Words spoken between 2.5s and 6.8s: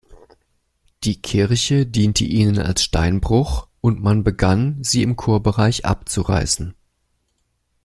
als Steinbruch und man begann, sie im Chorbereich abzureißen.